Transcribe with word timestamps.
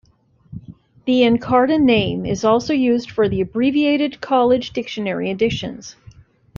The 1.05 1.21
Encarta 1.21 1.79
name 1.79 2.25
is 2.25 2.43
also 2.43 2.73
used 2.73 3.11
for 3.11 3.29
the 3.29 3.39
abbreviated 3.41 4.19
college 4.19 4.71
dictionary 4.73 5.29
editions. 5.29 5.95